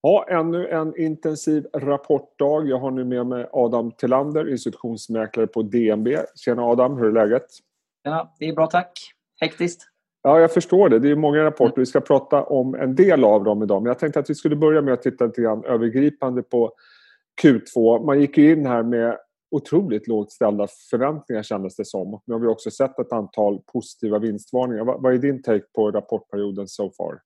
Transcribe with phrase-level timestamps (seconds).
[0.00, 2.68] Ja, ännu en intensiv rapportdag.
[2.68, 6.08] Jag har nu med mig Adam Tillander, institutionsmäklare på DNB.
[6.34, 7.46] Tjena Adam, hur är läget?
[8.02, 8.92] Ja, det är bra tack.
[9.40, 9.82] Hektiskt.
[10.22, 10.98] Ja, jag förstår det.
[10.98, 11.80] Det är många rapporter.
[11.80, 13.82] Vi ska prata om en del av dem idag.
[13.82, 16.72] Men jag tänkte att vi skulle börja med att titta lite grann övergripande på
[17.42, 18.04] Q2.
[18.06, 19.18] Man gick ju in här med
[19.50, 22.20] otroligt lågt ställda förväntningar kändes det som.
[22.24, 24.84] Nu har vi också sett ett antal positiva vinstvarningar.
[24.84, 27.20] Vad är din take på rapportperioden so far?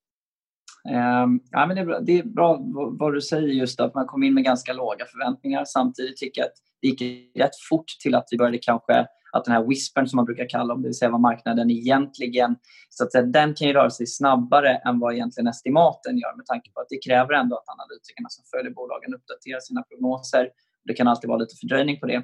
[0.88, 2.58] Ehm, ja, men det, är bra, det är bra
[2.98, 5.64] vad du säger just att man kom in med ganska låga förväntningar.
[5.64, 7.02] Samtidigt tycker jag att det gick
[7.38, 10.74] rätt fort till att vi började kanske att den här whispern som man brukar kalla
[10.74, 12.56] om, det vill säga vad marknaden egentligen,
[12.88, 16.46] så att säga, den kan ju röra sig snabbare än vad egentligen estimaten gör med
[16.46, 20.48] tanke på att det kräver ändå att analytikerna som följer bolagen uppdaterar sina prognoser.
[20.84, 22.22] Det kan alltid vara lite fördröjning på det.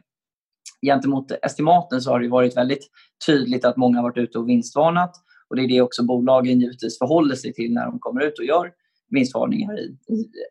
[0.87, 2.89] Gentemot estimaten så har det varit väldigt
[3.27, 5.13] tydligt att många har varit ute och vinstvarnat
[5.51, 8.45] och det är det också bolagen givetvis förhåller sig till när de kommer ut och
[8.45, 8.73] gör
[9.11, 9.97] vinstvarningar i,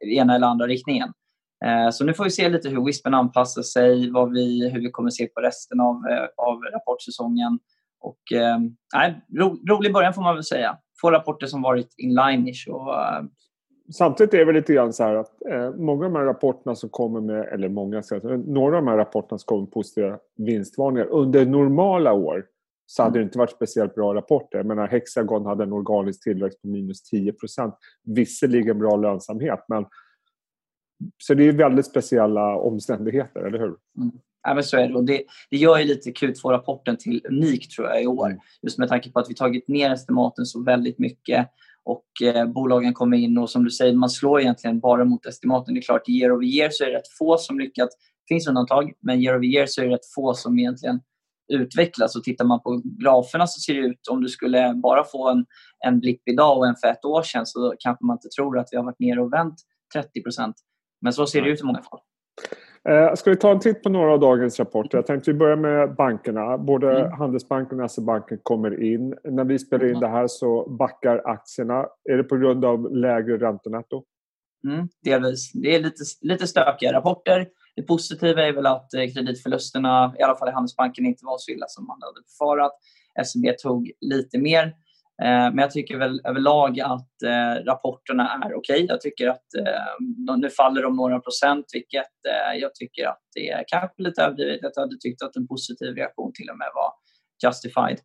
[0.05, 1.09] i ena eller andra riktningen.
[1.65, 4.91] Eh, så nu får vi se lite hur Wispen anpassar sig, vad vi, hur vi
[4.91, 7.59] kommer se på resten av, eh, av rapportsäsongen.
[7.99, 8.57] Och, eh,
[9.37, 10.77] ro, rolig början får man väl säga.
[11.01, 12.69] Få rapporter som varit inline-ish.
[12.69, 13.23] Och, eh,
[13.93, 16.75] Samtidigt är det väl lite grann så här att eh, många av de här rapporterna
[16.75, 18.03] som kommer med, eller många,
[18.45, 22.45] några av de här rapporterna som kommer med positiva vinstvarningar under normala år
[22.89, 24.57] så hade det inte varit speciellt bra rapporter.
[24.57, 29.85] Jag menar, Hexagon hade en organisk tillväxt på minus 10% Visserligen bra lönsamhet, men
[31.23, 33.75] så det är väldigt speciella omständigheter, eller hur?
[33.97, 34.11] Mm.
[34.43, 34.95] Ja, men så är det.
[34.95, 38.27] Och det, det gör ju lite Q2-rapporten till unik tror jag i år.
[38.27, 38.39] Mm.
[38.61, 41.47] Just med tanke på att vi tagit ner estimaten så väldigt mycket
[41.83, 45.73] och eh, bolagen kommer in och som du säger, man slår egentligen bara mot estimaten.
[45.73, 47.95] Det är klart, year over year så är det rätt få som lyckats.
[47.95, 50.99] Det finns undantag, men year over year så är det rätt få som egentligen
[51.47, 52.15] utvecklas.
[52.15, 55.45] Och tittar man på graferna så ser det ut, om du skulle bara få en,
[55.85, 58.67] en blipp idag och en för ett år sedan så kanske man inte tror att
[58.71, 59.55] vi har varit nere och vänt
[59.95, 60.53] 30%
[61.01, 61.99] Men så ser det ut i många fall.
[62.89, 64.97] Eh, ska vi ta en titt på några av dagens rapporter?
[64.97, 66.57] Jag tänkte vi börjar med bankerna.
[66.57, 67.11] Både mm.
[67.11, 69.15] Handelsbanken och SE-banken kommer in.
[69.23, 70.01] När vi spelar in mm.
[70.01, 71.85] det här så backar aktierna.
[72.09, 74.03] Är det på grund av lägre räntenetto?
[74.67, 75.51] Mm, delvis.
[75.51, 77.47] Det är lite, lite stökiga rapporter.
[77.77, 81.51] Det positiva är väl att eh, kreditförlusterna, i alla fall i Handelsbanken, inte var så
[81.51, 82.71] illa som man hade befarat.
[83.25, 84.63] SEB tog lite mer.
[85.23, 88.55] Eh, men jag tycker väl överlag att eh, rapporterna är okej.
[88.55, 88.85] Okay.
[88.85, 89.45] Jag tycker att
[90.37, 92.11] nu faller de några procent, vilket
[92.61, 94.71] jag tycker att det är kanske lite överdrivet.
[94.75, 96.93] Jag hade tyckt att en positiv reaktion till och med var
[97.43, 97.99] justified.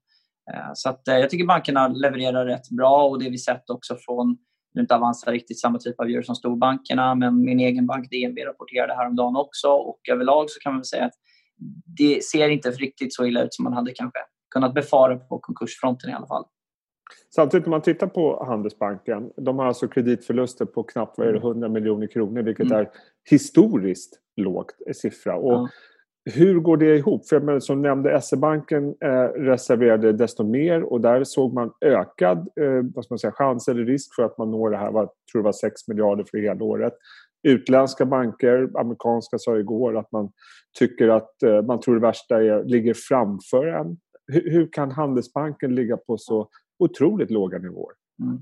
[0.75, 4.39] Så att jag tycker bankerna levererar rätt bra och det vi sett också från
[4.81, 8.95] inte Avanza riktigt samma typ av djur som storbankerna, men min egen bank DNB rapporterade
[8.95, 11.15] häromdagen också och överlag så kan man väl säga att
[11.99, 14.19] det ser inte riktigt så illa ut som man hade kanske
[14.55, 16.45] kunnat befara på konkursfronten i alla fall.
[17.35, 21.39] Samtidigt om man tittar på Handelsbanken, de har alltså kreditförluster på knappt vad är det,
[21.39, 21.73] 100 mm.
[21.73, 22.79] miljoner kronor vilket mm.
[22.79, 22.91] är
[23.31, 25.37] historiskt lågt siffra.
[25.37, 25.69] Och ja.
[26.25, 27.29] Hur går det ihop?
[27.29, 32.83] För menar, som nämnde, SE-banken eh, reserverade desto mer och där såg man ökad eh,
[32.95, 35.43] vad ska man säga, chans eller risk för att man når det här, vad, tror
[35.43, 36.93] det var 6 miljarder för hela året.
[37.49, 40.33] Utländska banker, amerikanska sa igår att man
[40.79, 43.97] tycker att eh, man tror det värsta är, ligger framför en.
[44.27, 47.95] Hur, hur kan Handelsbanken ligga på så otroligt låga nivåer?
[48.23, 48.39] Mm.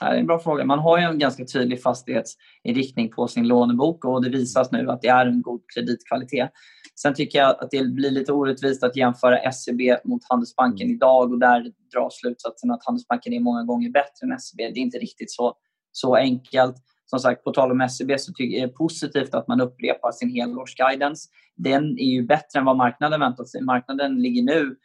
[0.00, 0.64] Det är en bra fråga.
[0.64, 5.02] Man har ju en ganska tydlig fastighetsinriktning på sin lånebok och det visas nu att
[5.02, 6.50] det är en god kreditkvalitet.
[6.94, 10.96] Sen tycker jag att det blir lite orättvist att jämföra SEB mot Handelsbanken mm.
[10.96, 14.56] idag och där dra slutsatsen att Handelsbanken är många gånger bättre än SEB.
[14.58, 15.54] Det är inte riktigt så,
[15.92, 16.76] så enkelt.
[17.06, 20.12] Som sagt, på tal om SEB så tycker jag det är positivt att man upprepar
[20.12, 21.28] sin helårsguidance.
[21.56, 23.62] Den är ju bättre än vad marknaden väntat sig.
[23.62, 24.76] Marknaden ligger nu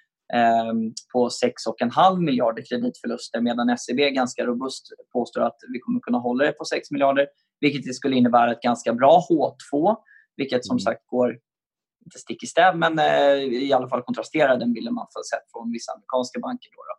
[1.13, 4.83] på 6,5 miljarder kreditförluster medan SEB ganska robust
[5.13, 7.27] påstår att vi kommer kunna hålla det på 6 miljarder
[7.59, 9.95] vilket det skulle innebära ett ganska bra H2
[10.37, 10.79] vilket som mm.
[10.79, 11.37] sagt går
[12.05, 13.35] inte stick i stäv, men eh,
[13.67, 16.69] i alla fall kontrasterar den bilden man får sett från vissa amerikanska banker.
[16.75, 16.95] Då, då.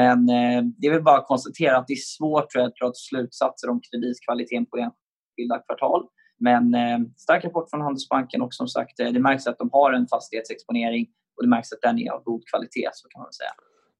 [0.00, 2.76] Men eh, det är väl bara att konstatera att det är svårt tror jag, att
[2.80, 6.02] dra slutsatser om kreditkvaliteten på enskilda kvartal.
[6.38, 10.06] Men eh, stark rapport från Handelsbanken och som sagt, det märks att de har en
[10.08, 11.06] fastighetsexponering
[11.40, 13.50] och det märks att den är av god kvalitet, så kan man säga.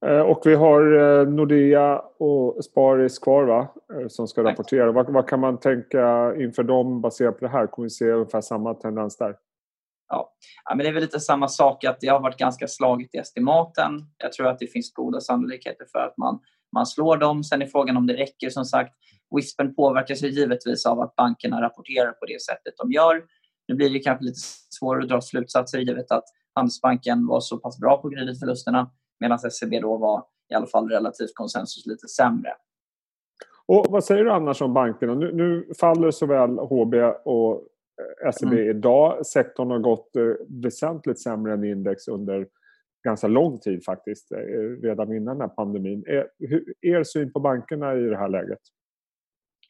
[0.06, 3.68] Eh, och vi har eh, Nordea och Sparis kvar va?
[4.08, 4.92] som ska rapportera.
[4.92, 7.66] Vad, vad, kan man tänka inför dem baserat på det här?
[7.66, 9.36] Kommer vi se ungefär samma tendens där?
[10.10, 10.34] ja.
[10.64, 13.18] ja, men det är väl lite samma sak att det har varit ganska slagigt i
[13.18, 13.92] estimaten.
[14.18, 16.40] Jag tror att det finns goda sannolikheter för att man,
[16.72, 17.44] man slår dem.
[17.44, 18.50] Sen är frågan om det räcker.
[18.50, 18.94] Som sagt,
[19.36, 23.22] Wispen påverkas ju givetvis av att bankerna rapporterar på det sättet de gör.
[23.68, 24.40] Nu blir det kanske lite
[24.70, 26.24] svårare att dra slutsatser givet att
[26.60, 28.90] Handelsbanken var så pass bra på kreditförlusterna
[29.20, 32.50] medan SEB då var i alla fall relativt konsensus lite sämre.
[33.66, 35.14] Och vad säger du annars om bankerna?
[35.14, 37.66] Nu, nu faller såväl HB och
[38.34, 38.70] SEB mm.
[38.70, 39.26] idag.
[39.26, 40.22] Sektorn har gått eh,
[40.62, 42.46] väsentligt sämre än index under
[43.04, 44.38] ganska lång tid faktiskt, eh,
[44.82, 46.04] redan innan den här pandemin.
[46.06, 46.28] Er,
[46.80, 48.58] er syn på bankerna i det här läget?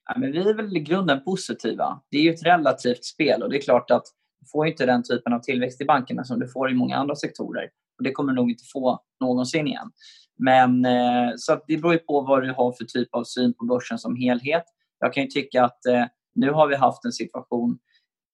[0.06, 2.00] Ja, men vi är väl i grunden positiva.
[2.10, 4.06] Det är ju ett relativt spel och det är klart att
[4.52, 7.68] får inte den typen av tillväxt i bankerna som du får i många andra sektorer.
[7.98, 9.90] Och Det kommer du nog inte få någonsin igen.
[10.38, 13.64] Men eh, så det beror ju på vad du har för typ av syn på
[13.64, 14.64] börsen som helhet.
[14.98, 16.04] Jag kan ju tycka att eh,
[16.34, 17.78] nu har vi haft en situation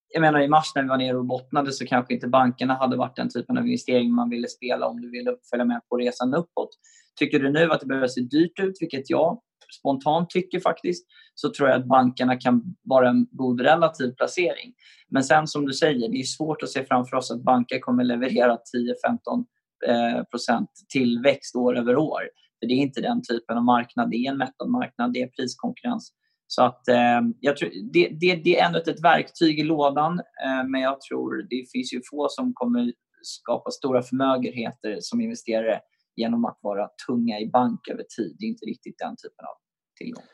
[0.08, 2.96] jag menar i mars när vi var nere och bottnade så kanske inte bankerna hade
[2.96, 6.34] varit den typen av investering man ville spela om du ville följa med på resan
[6.34, 6.70] uppåt.
[7.18, 9.40] Tycker du nu att det börjar se dyrt ut, vilket jag
[9.78, 14.74] spontant tycker faktiskt, så tror jag att bankerna kan vara en god relativ placering.
[15.08, 18.04] Men sen som du säger, det är svårt att se framför oss att banker kommer
[18.04, 18.58] leverera
[19.06, 19.44] 10-15
[19.86, 22.22] eh, procent tillväxt år över år.
[22.60, 24.10] För det är inte den typen av marknad.
[24.10, 26.12] Det är en mättad marknad, det är priskonkurrens.
[26.46, 30.12] Så att, eh, jag tror, det, det, det är ändå ett, ett verktyg i lådan,
[30.44, 35.80] eh, men jag tror det finns ju få som kommer skapa stora förmögenheter som investerare
[36.16, 38.36] genom att vara tunga i bank över tid.
[38.38, 39.65] Det är inte riktigt den typen av
[39.96, 40.24] tillgång.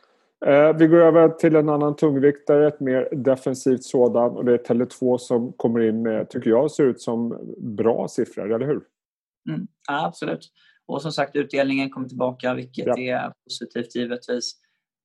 [0.46, 4.58] Eh, vi går över till en annan tungviktare, ett mer defensivt sådan och det är
[4.58, 8.82] Tele2 som kommer in med, tycker jag, ser ut som bra siffror, eller hur?
[9.48, 10.52] Mm, absolut.
[10.86, 12.98] Och som sagt, utdelningen kommer tillbaka, vilket ja.
[12.98, 14.52] är positivt givetvis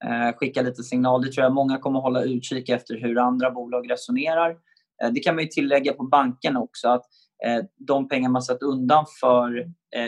[0.05, 1.21] eh, skicka lite signal.
[1.21, 4.57] Det tror jag många kommer hålla utkik efter hur andra bolag resonerar.
[5.03, 7.05] Eh, det kan man ju tillägga på bankerna också att
[7.45, 9.65] eh, de pengar man satt undan för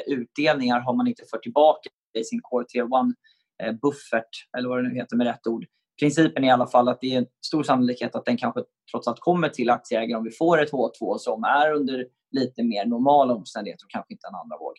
[0.07, 3.00] utdelningar har man inte fört tillbaka i sin Core Tier 1 eh,
[3.82, 5.66] buffert eller vad det nu heter med rätt ord.
[6.00, 9.20] Principen är i alla fall att det är stor sannolikhet att den kanske trots allt
[9.20, 13.86] kommer till aktieägare om vi får ett H2 som är under lite mer normala omständigheter
[13.86, 14.74] och kanske inte en andra våg.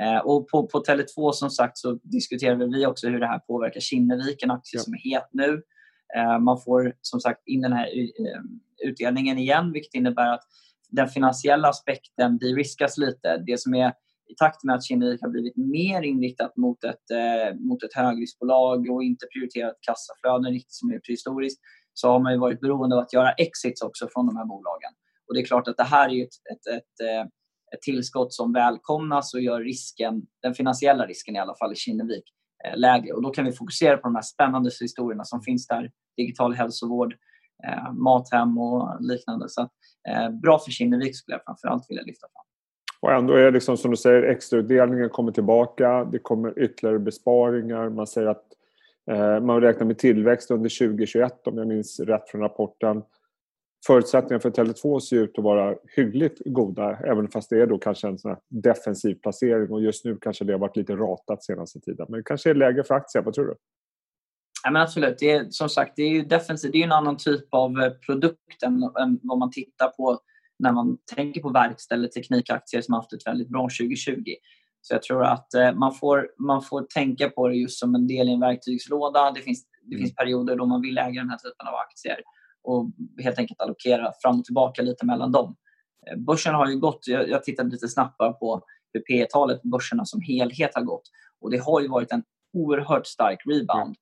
[0.00, 3.80] Eh, och på, på Tele2 som sagt så diskuterar vi också hur det här påverkar
[3.80, 4.82] Kinnevik, en aktie ja.
[4.82, 5.62] som är het nu.
[6.16, 10.42] Eh, man får som sagt in den här eh, utdelningen igen vilket innebär att
[10.90, 13.42] den finansiella aspekten de-riskas lite.
[13.46, 13.92] Det som är
[14.30, 18.90] i takt med att Kinnevik har blivit mer inriktat mot ett, eh, mot ett högriskbolag
[18.90, 21.60] och inte prioriterat kassaflöden riktigt som är historiskt
[21.94, 24.92] så har man varit beroende av att göra exits också från de här bolagen.
[25.28, 27.22] Och det är klart att det här är ett, ett, ett, eh,
[27.74, 32.24] ett tillskott som välkomnas och gör risken, den finansiella risken i alla fall i Kinnevik
[32.64, 33.12] eh, lägre.
[33.12, 35.90] Och då kan vi fokusera på de här spännande historierna som finns där.
[36.16, 37.14] Digital hälsovård,
[37.66, 39.48] eh, Mathem och liknande.
[39.48, 39.72] Så att,
[40.08, 42.49] eh, bra för Kinnevik skulle jag framförallt vilja lyfta fram.
[43.02, 46.04] Och ändå är det liksom som du säger, extrautdelningen kommer tillbaka.
[46.04, 47.88] Det kommer ytterligare besparingar.
[47.88, 48.44] Man säger att
[49.10, 53.02] eh, man räknar med tillväxt under 2021 om jag minns rätt från rapporten
[53.86, 58.08] förutsättningarna för Tele2 ser ut att vara hyggligt goda även fast det är då kanske
[58.08, 62.06] en sån defensiv placering och just nu kanske det har varit lite ratat senaste tiden.
[62.08, 63.54] Men det kanske är läge för aktier, vad tror du?
[64.64, 67.16] Ja, men absolut, det är, som sagt det är ju defensivt, det är en annan
[67.16, 70.18] typ av eh, produkt än, än vad man tittar på
[70.60, 74.24] när man tänker på verkstad eller teknikaktier som har haft ett väldigt bra 2020.
[74.80, 78.06] Så jag tror att eh, man, får, man får tänka på det just som en
[78.06, 79.30] del i en verktygslåda.
[79.30, 82.20] Det finns, det finns perioder då man vill äga den här typen av aktier
[82.62, 82.90] och
[83.22, 85.56] helt enkelt allokera fram och tillbaka lite mellan dem.
[86.06, 88.62] Eh, börsen har ju gått, jag, tittade lite snabbt på
[88.92, 91.10] hur P talet på börserna som helhet har gått
[91.40, 92.22] och det har ju varit en
[92.52, 93.96] oerhört stark rebound.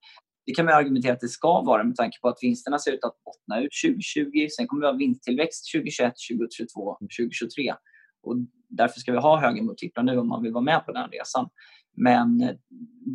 [0.48, 3.04] Det kan man argumentera att det ska vara med tanke på att vinsterna ser ut
[3.04, 4.48] att bottna ut 2020.
[4.56, 7.74] Sen kommer vi ha vinsttillväxt 2021, 2022, 2023.
[8.22, 8.36] Och
[8.68, 11.48] därför ska vi ha högre multiplar nu om man vill vara med på den resan.
[11.96, 12.56] Men eh,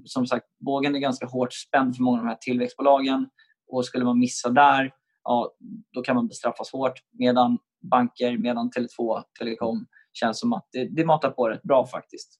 [0.05, 3.27] som sagt, bågen är ganska hårt spänd för många av de här tillväxtbolagen
[3.71, 4.91] och skulle man missa där
[5.23, 5.55] ja,
[5.93, 6.99] då kan man bestraffas hårt.
[7.11, 7.57] Medan
[7.91, 12.39] banker, medan Tele2, Telekom känns som att det, det matar på rätt bra faktiskt.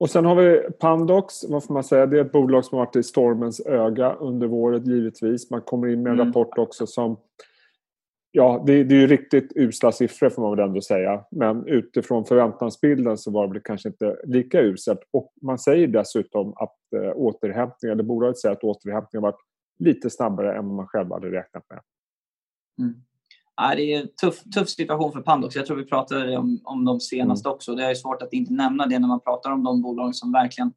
[0.00, 2.06] Och sen har vi Pandox, vad får man säga?
[2.06, 5.50] Det är ett bolag som har varit i stormens öga under våren givetvis.
[5.50, 6.26] Man kommer in med en mm.
[6.26, 7.16] rapport också som
[8.32, 11.24] Ja, det, det, är ju riktigt usla siffror får man väl ändå säga.
[11.30, 15.00] Men utifrån förväntansbilden så var det kanske inte lika uselt.
[15.10, 19.40] Och man säger dessutom att eh, återhämtningen, eller bolaget säger att återhämtningen har varit
[19.78, 21.80] lite snabbare än vad man själv hade räknat med.
[22.78, 23.02] Mm.
[23.62, 25.56] Ja, det är en tuff, tuff situation för Pandox.
[25.56, 27.54] Jag tror vi pratade om, om dem senast mm.
[27.54, 27.74] också.
[27.74, 30.72] Det är svårt att inte nämna det när man pratar om de bolag som verkligen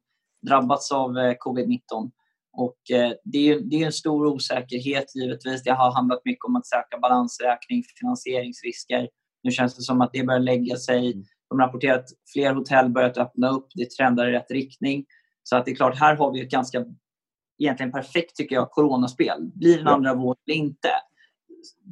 [0.47, 2.11] drabbats av eh, covid-19.
[2.57, 5.63] Och, eh, det, är, det är en stor osäkerhet givetvis.
[5.63, 9.09] Det har handlat mycket om att säkra balansräkning, finansieringsrisker.
[9.43, 11.11] Nu känns det som att det börjar lägga sig.
[11.11, 11.25] Mm.
[11.49, 13.67] De rapporterar att fler hotell börjat öppna upp.
[13.75, 15.05] Det trendar i rätt riktning.
[15.43, 16.85] Så att det är klart, här har vi ett ganska
[17.59, 19.51] egentligen perfekt, tycker jag, coronaspel.
[19.55, 20.89] Blir det en andra våg eller inte?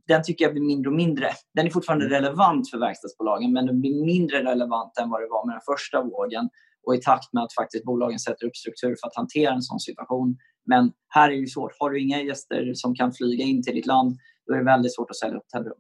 [0.08, 1.28] Den tycker jag blir mindre och mindre.
[1.54, 2.16] Den är fortfarande mm.
[2.16, 6.02] relevant för verkstadsbolagen men den blir mindre relevant än vad det var med den första
[6.02, 6.50] vågen.
[6.84, 9.80] och i takt med att faktiskt bolagen sätter upp struktur för att hantera en sån
[9.80, 10.38] situation.
[10.66, 11.72] Men här är det svårt.
[11.80, 14.18] Har du inga gäster som kan flyga in till ditt land,
[14.48, 15.78] då är det väldigt svårt att sälja hotellrum.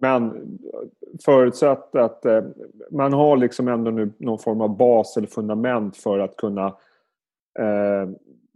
[0.00, 0.32] Men
[1.24, 2.42] förutsatt att eh,
[2.90, 6.66] man har liksom ändå nu någon form av bas eller fundament för att kunna
[7.58, 8.08] eh,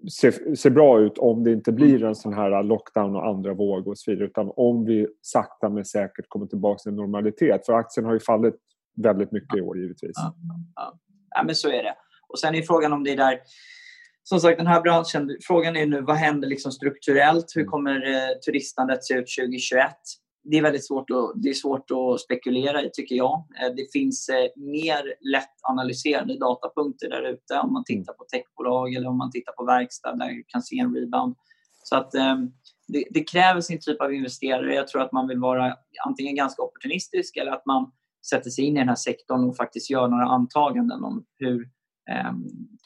[0.08, 3.88] se, se bra ut om det inte blir en sån här lockdown och andra våg
[3.88, 4.26] och så vidare.
[4.26, 7.66] Utan om vi sakta men säkert kommer tillbaka till normalitet.
[7.66, 8.54] För aktien har ju fallit
[8.96, 10.12] väldigt mycket i år givetvis.
[10.14, 10.34] Ja,
[10.74, 10.98] ja.
[11.30, 11.94] ja men så är det.
[12.28, 13.38] Och sen är frågan om det är där
[14.22, 17.46] som sagt, den här branschen, frågan är nu vad händer liksom strukturellt?
[17.54, 17.70] Hur mm.
[17.70, 19.90] kommer eh, turistandet se ut 2021?
[20.42, 23.44] Det är väldigt svårt att, det är svårt att spekulera i, tycker jag.
[23.62, 29.08] Eh, det finns eh, mer lättanalyserade datapunkter där ute om man tittar på techbolag eller
[29.08, 31.34] om man tittar på verkstad där du kan se en rebound.
[31.84, 32.36] Så att eh,
[32.88, 34.74] det, det, kräver sin typ av investerare.
[34.74, 37.92] Jag tror att man vill vara antingen ganska opportunistisk eller att man
[38.30, 41.68] sätter sig in i den här sektorn och faktiskt gör några antaganden om hur
[42.10, 42.32] eh,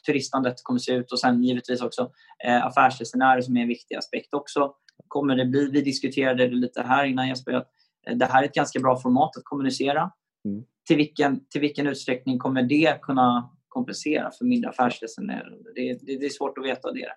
[0.05, 2.09] turistandet kommer se ut och sen givetvis också
[2.47, 4.73] eh, affärsresenärer som är en viktig aspekt också
[5.07, 7.67] kommer det bli, vi diskuterade det lite här innan Jesper, att
[8.07, 10.11] eh, det här är ett ganska bra format att kommunicera.
[10.45, 10.63] Mm.
[10.87, 15.57] Till, vilken, till vilken utsträckning kommer det kunna kompensera för mindre affärsresenärer?
[15.75, 17.09] Det, det, det är svårt att veta det.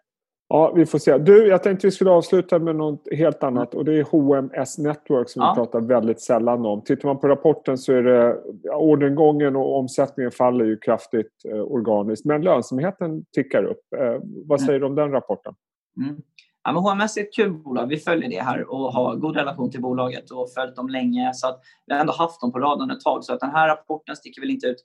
[0.50, 1.18] Ja, vi får se.
[1.18, 5.30] Du, jag tänkte vi skulle avsluta med något helt annat och det är HMS Network
[5.30, 5.52] som ja.
[5.52, 6.82] vi pratar väldigt sällan om.
[6.84, 8.36] Tittar man på rapporten så är det
[8.72, 13.92] orderingången och omsättningen faller ju kraftigt eh, organiskt men lönsamheten tickar upp.
[13.96, 14.00] Eh,
[14.46, 14.66] vad mm.
[14.66, 14.80] säger mm.
[14.80, 15.54] du om den rapporten?
[16.02, 16.22] Mm.
[16.64, 17.86] Ja, men HMS är ett kul bolag.
[17.86, 21.30] Vi följer det här och har god relation till bolaget och följt dem länge.
[21.34, 23.24] Så att vi har ändå haft dem på radarn ett tag.
[23.24, 24.84] Så att den här rapporten sticker väl inte ut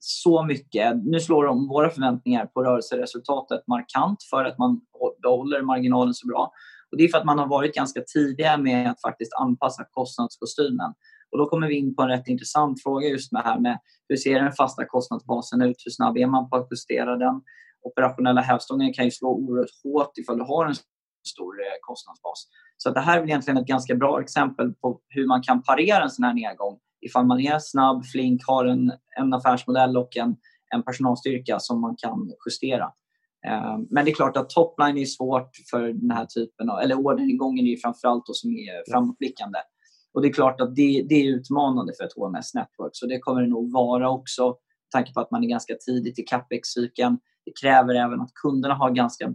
[0.00, 1.04] så mycket.
[1.04, 4.80] Nu slår de våra förväntningar på rörelseresultatet markant för att man
[5.22, 6.52] behåller marginalen så bra.
[6.90, 10.94] Och det är för att man har varit ganska tidiga med att faktiskt anpassa kostnadskostymen.
[11.32, 13.78] Och då kommer vi in på en rätt intressant fråga just med här med
[14.08, 15.82] hur ser den fasta kostnadsbasen ut?
[15.84, 17.42] Hur snabb är man på att justera den?
[17.82, 20.74] Operationella hävstången kan ju slå oerhört hårt ifall du har en
[21.28, 22.48] stor eh, kostnadsbas.
[22.76, 26.10] Så det här är egentligen ett ganska bra exempel på hur man kan parera en
[26.10, 30.36] sån här nedgång ifall man är snabb, flink, har en, en affärsmodell och en,
[30.74, 32.84] en personalstyrka som man kan justera.
[33.46, 36.94] Eh, men det är klart att topline är svårt för den här typen av, eller
[36.94, 39.58] orderingången är framförallt då som är framåtblickande.
[40.14, 43.18] Och det är klart att det, det, är utmanande för ett HMS Network, så det
[43.18, 47.18] kommer det nog vara också med tanke på att man är ganska tidigt i capex-cykeln.
[47.44, 49.34] Det kräver även att kunderna har ganska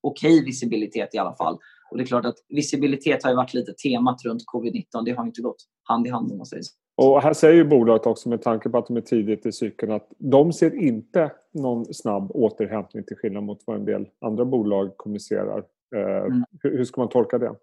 [0.00, 1.58] okej okay visibilitet i alla fall.
[1.90, 5.04] Och det är klart att visibilitet har ju varit lite temat runt covid-19.
[5.04, 6.72] Det har inte gått hand i hand om man säger så.
[6.96, 10.08] Och här säger bolaget också med tanke på att de är tidigt i cykeln att
[10.18, 15.64] de ser inte någon snabb återhämtning till skillnad mot vad en del andra bolag kommunicerar.
[15.96, 16.44] Eh, mm.
[16.62, 17.54] Hur ska man tolka det?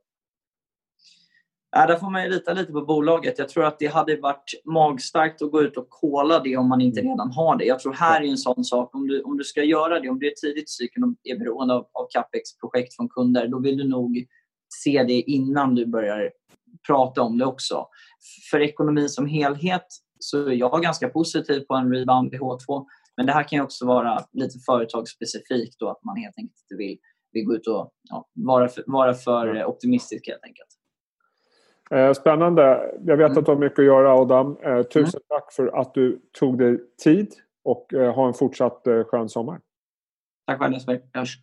[1.76, 3.40] Ja, där får man ju lita lite på bolaget.
[3.40, 6.82] Jag tror att det hade varit magstarkt att gå ut och kolla det om man
[6.82, 7.12] inte mm.
[7.12, 7.66] redan har det.
[7.66, 10.20] Jag tror här är en sån sak, om du, om du ska göra det, om
[10.20, 13.78] du är tidigt i cykeln och är beroende av, av capex-projekt från kunder, då vill
[13.78, 14.26] du nog
[14.84, 16.32] se det innan du börjar
[16.88, 17.88] prata om det också.
[18.52, 19.86] För ekonomin som helhet
[20.20, 22.86] så är jag ganska positiv på en rebound i H2.
[23.18, 26.98] Men det här kan också vara lite företagsspecifikt då att man helt enkelt inte vill,
[27.32, 30.70] vill gå ut och ja, vara, för, vara för optimistisk helt enkelt.
[31.92, 32.94] Eh, spännande.
[33.06, 33.38] Jag vet mm.
[33.38, 34.58] att du har mycket att göra Adam.
[34.64, 35.24] Eh, tusen mm.
[35.28, 39.60] tack för att du tog dig tid och eh, ha en fortsatt skön sommar.
[40.48, 40.94] Tack själv Jesper.
[40.94, 41.38] Vi hörs.